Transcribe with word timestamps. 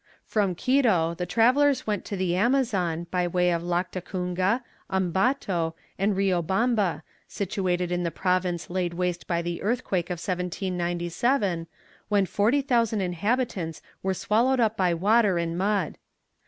From 0.25 0.55
Quito 0.55 1.13
the 1.13 1.27
travellers 1.27 1.85
went 1.85 2.05
to 2.05 2.17
the 2.17 2.35
Amazon 2.35 3.05
by 3.11 3.27
way 3.27 3.51
of 3.51 3.61
Lactacunga, 3.61 4.63
Ambato 4.89 5.75
and 5.99 6.17
Rio 6.17 6.41
Bamba 6.41 7.03
situated 7.27 7.91
in 7.91 8.01
the 8.01 8.09
province 8.09 8.71
laid 8.71 8.95
waste 8.95 9.27
by 9.27 9.43
the 9.43 9.61
earthquake 9.61 10.09
of 10.09 10.17
1797, 10.17 11.67
when 12.09 12.25
40,000 12.25 12.99
inhabitants 12.99 13.83
were 14.01 14.15
swallowed 14.15 14.59
up 14.59 14.75
by 14.75 14.91
water 14.91 15.37
and 15.37 15.55
mud. 15.55 15.99